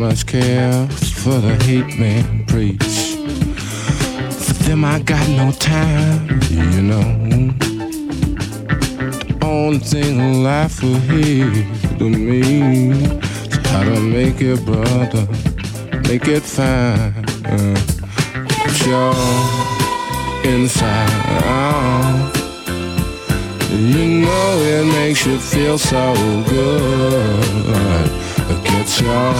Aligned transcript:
much 0.00 0.24
care 0.24 0.88
for 0.88 1.38
the 1.40 1.54
hate 1.64 1.98
man 1.98 2.42
preach. 2.46 3.16
For 4.30 4.54
them 4.64 4.82
I 4.82 4.98
got 5.00 5.28
no 5.28 5.52
time, 5.52 6.40
you 6.48 6.80
know. 6.80 7.08
The 9.28 9.38
only 9.42 9.78
thing 9.78 10.42
life 10.42 10.82
will 10.82 11.00
hear 11.00 11.52
to 11.98 12.08
me 12.08 12.92
is 12.92 13.56
how 13.66 13.84
to 13.84 14.00
make 14.00 14.40
it, 14.40 14.64
brother, 14.64 15.26
make 16.08 16.26
it 16.28 16.44
fine. 16.44 17.12
Get 18.46 18.86
your 18.86 19.14
inside 20.44 21.10
out. 21.44 22.34
You 23.70 24.06
know 24.24 24.48
it 24.62 24.86
makes 24.94 25.26
you 25.26 25.38
feel 25.38 25.76
so 25.76 26.14
good. 26.48 28.29
Get 28.64 29.00
your 29.00 29.34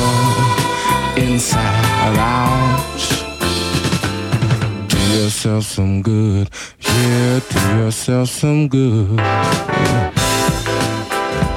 inside 1.17 2.17
out. 2.17 2.81
Do 4.89 4.99
yourself 4.99 5.65
some 5.65 6.03
good. 6.03 6.49
Yeah, 6.81 7.41
do 7.51 7.61
yourself 7.79 8.29
some 8.29 8.69
good. 8.69 9.21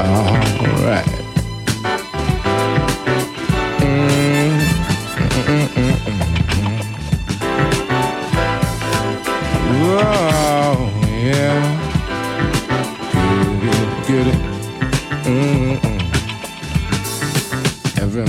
Alright. 0.02 1.23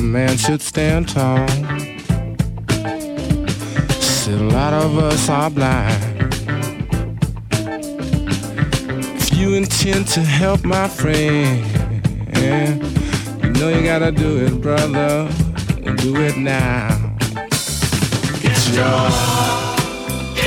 Man 0.04 0.36
should 0.36 0.60
stand 0.60 1.08
tall. 1.08 1.48
Said 4.00 4.40
a 4.40 4.48
lot 4.52 4.72
of 4.72 4.98
us 4.98 5.28
are 5.28 5.50
blind. 5.50 6.32
If 9.16 9.34
you 9.34 9.54
intend 9.54 10.06
to 10.08 10.20
help 10.20 10.64
my 10.64 10.88
friend, 10.88 11.64
you 12.36 13.52
know 13.52 13.68
you 13.70 13.82
gotta 13.82 14.12
do 14.12 14.44
it, 14.44 14.60
brother. 14.60 15.28
Do 15.96 16.16
it 16.16 16.36
now. 16.36 16.88
Get 18.42 18.60
your 18.76 19.06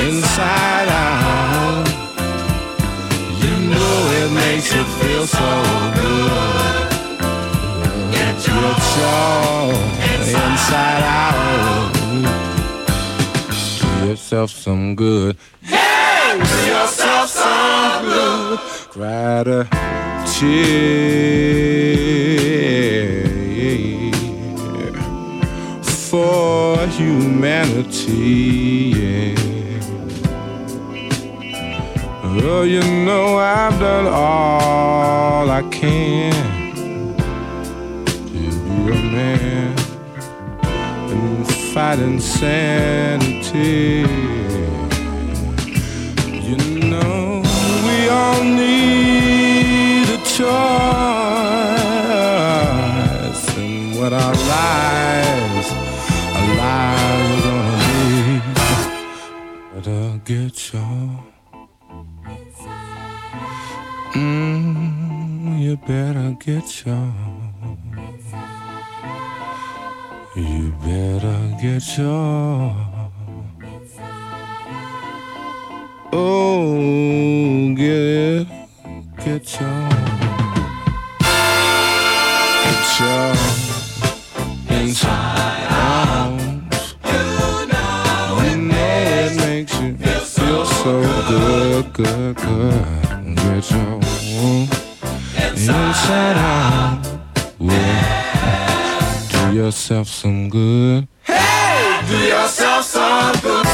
inside 0.06 0.89
out. 0.89 1.88
You 3.41 3.53
know 3.72 3.94
it 4.22 4.31
makes 4.31 4.74
you 4.74 4.84
feel 4.84 5.25
so 5.25 5.91
good. 5.95 6.86
Get 8.67 8.83
your 9.00 9.72
inside 10.19 11.03
out. 11.03 11.94
Do 14.01 14.07
yourself 14.09 14.50
some 14.51 14.94
good. 14.94 15.38
Hey, 15.61 16.33
do 16.33 16.57
yourself 16.67 17.29
some 17.29 18.03
good. 18.03 18.59
Cried 18.91 19.47
a 19.47 19.63
tear 20.33 20.51
for 26.09 26.85
humanity. 26.88 28.22
Yeah. 28.97 29.35
Oh, 32.44 32.63
you 32.63 32.81
know 33.06 33.38
I've 33.38 33.79
done 33.79 34.07
all 34.07 35.50
I 35.50 35.61
can 35.72 36.56
fight 41.77 41.99
insanity. 41.99 43.77
You 46.47 46.57
know 46.89 47.43
we 47.85 47.97
all 48.09 48.43
need 48.43 50.07
a 50.09 50.19
choice 50.38 50.38
in 53.57 53.73
what 53.97 54.11
our 54.23 54.35
lives, 54.55 55.67
our 56.38 56.49
lives 56.65 57.45
are 57.45 57.45
gonna 57.45 57.77
be. 57.85 58.41
Better 59.74 60.06
get 60.25 60.56
your 60.74 61.06
Mm, 64.15 65.59
you 65.59 65.74
better 65.77 66.29
get 66.39 66.68
your. 66.85 67.26
Get 71.62 71.98
your. 71.98 72.75
Oh, 76.13 77.74
get 77.75 78.48
get 79.25 79.59
your. 79.59 79.89
Get 82.63 83.00
your 83.00 83.33
inside 84.69 85.68
out. 85.69 86.39
You 87.06 87.21
know 87.71 88.39
it 88.44 88.60
makes 89.38 89.74
you 89.80 89.98
feel 89.98 90.65
so 90.65 91.01
good, 91.27 91.94
good, 91.94 92.36
good. 92.36 93.36
Get 93.36 93.71
your 93.71 93.94
inside 95.53 96.38
out. 96.38 97.06
Yeah. 97.60 99.50
Do 99.50 99.56
yourself 99.56 100.07
some 100.07 100.50
good. 100.50 101.07
Do 102.07 102.15
yourself 102.15 102.86
some 102.86 103.33
good. 103.42 103.66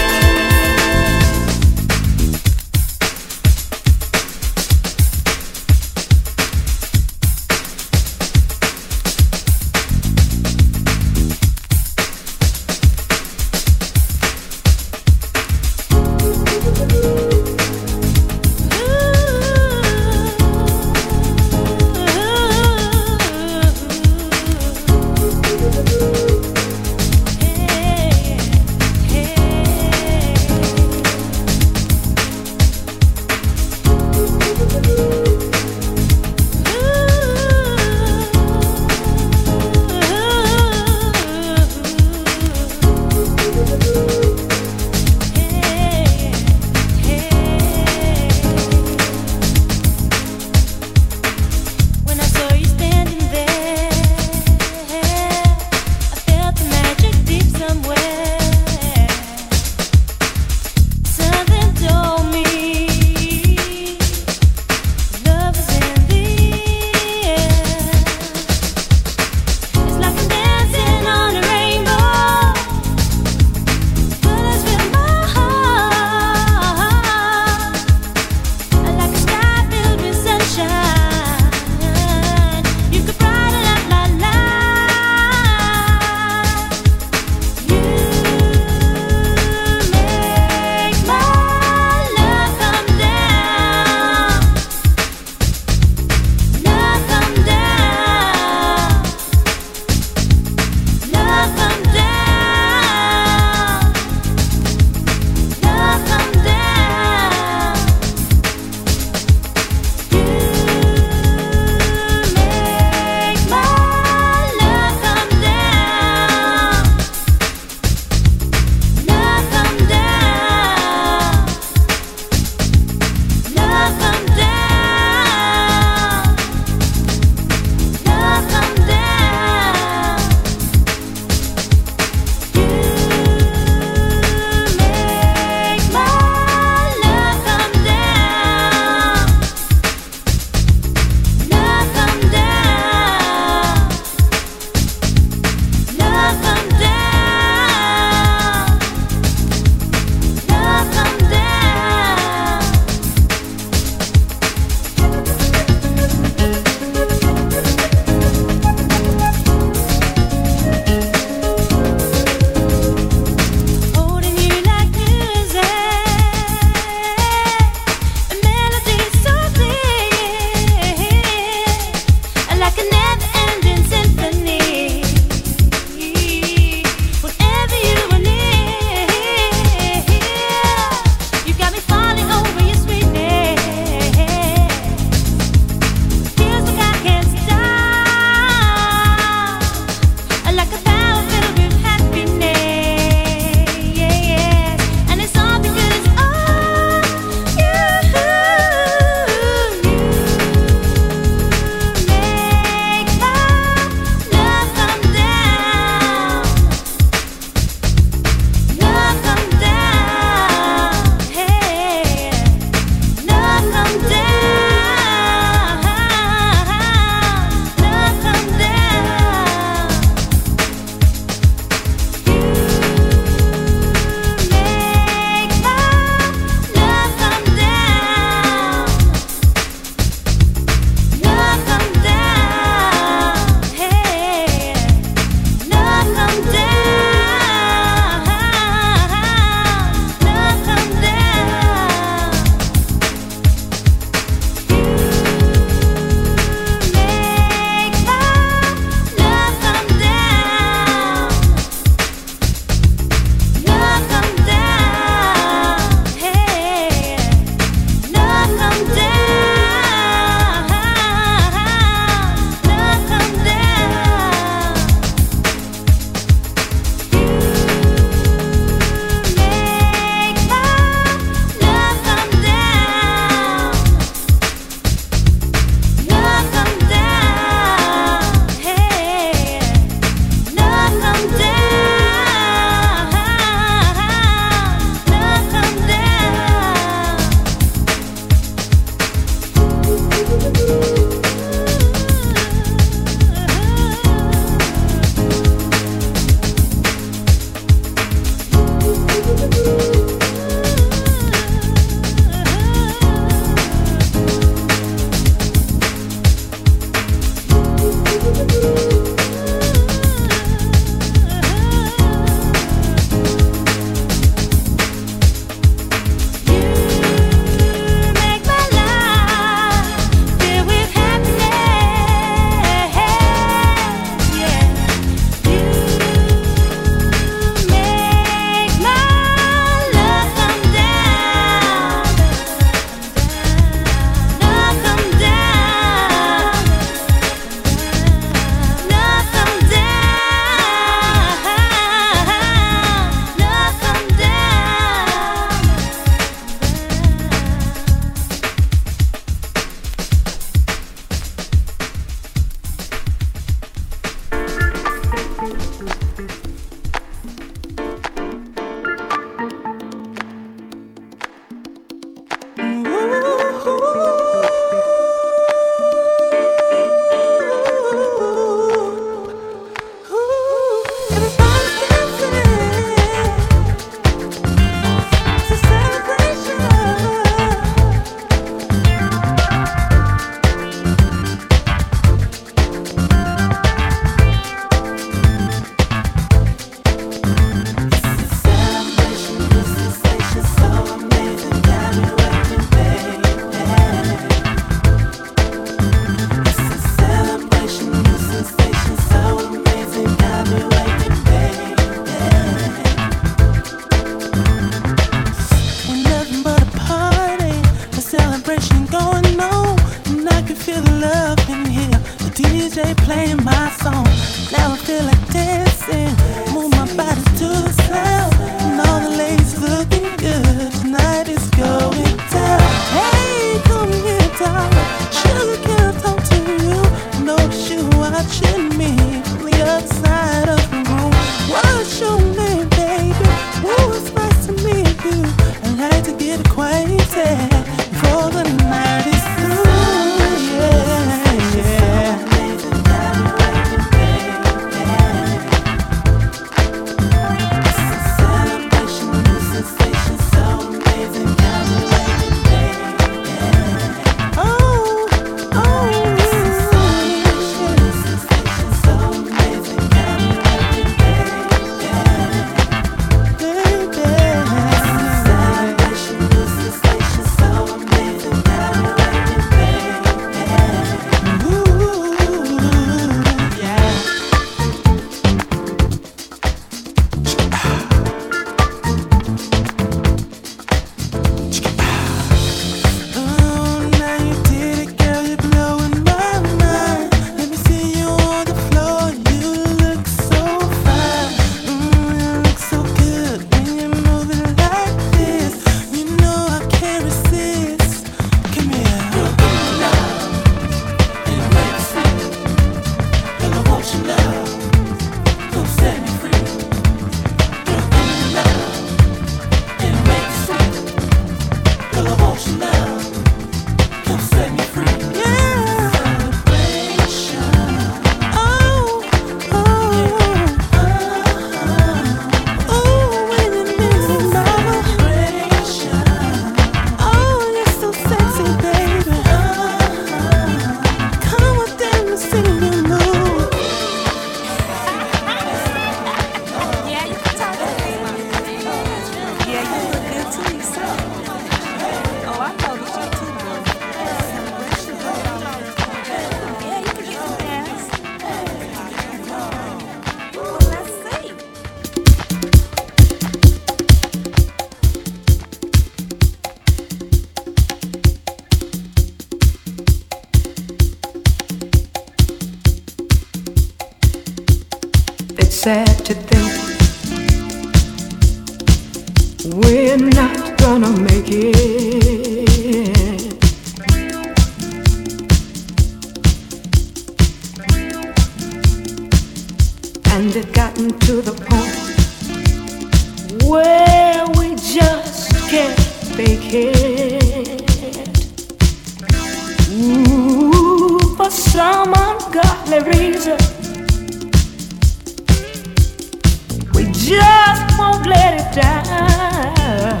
just 597.04 597.78
won't 597.78 598.06
let 598.06 598.40
it 598.40 598.62
die. 598.62 600.00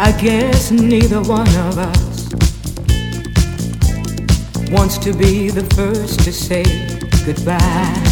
I 0.00 0.10
guess 0.20 0.72
neither 0.72 1.22
one 1.22 1.48
of 1.68 1.78
us 1.78 2.28
wants 4.72 4.98
to 4.98 5.12
be 5.12 5.48
the 5.48 5.64
first 5.76 6.20
to 6.24 6.32
say 6.32 6.64
goodbye. 7.24 8.11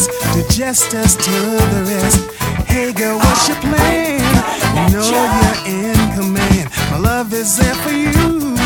Is 0.00 0.08
best. 0.08 0.34
Do 0.34 0.42
justice 0.48 1.14
to 1.16 1.30
the 1.30 1.84
rest. 1.88 2.30
Hey 2.66 2.92
girl, 2.92 3.18
what's 3.18 3.48
your 3.48 3.58
plan? 3.58 4.20
You 4.76 4.96
know 4.96 5.10
you're 5.36 5.60
in 5.66 5.98
command. 6.14 6.70
My 6.90 6.98
love 6.98 7.32
is 7.32 7.56
there 7.56 7.74
for 7.74 7.92
you. 7.92 8.56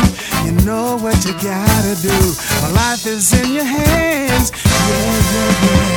You 0.45 0.51
know 0.65 0.97
what 0.97 1.25
you 1.25 1.33
gotta 1.33 1.95
do. 2.01 2.17
My 2.61 2.71
life 2.71 3.05
is 3.05 3.33
in 3.33 3.53
your 3.53 3.65
hands. 3.65 4.51
Yeah, 4.53 5.15
yeah, 5.33 5.89
yeah. 5.89 5.94